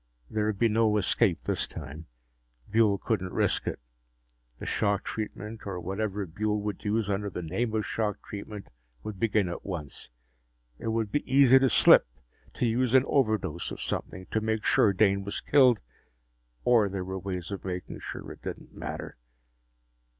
[0.31, 2.07] There would be no escape this time.
[2.67, 3.79] Buehl couldn't risk it.
[4.57, 8.69] The shock treatment or whatever Buehl would use under the name of shock treatment
[9.03, 10.09] would begin at once.
[10.79, 12.07] It would be easy to slip,
[12.55, 15.83] to use an overdose of something, to make sure Dane was killed.
[16.63, 19.17] Or there were ways of making sure it didn't matter.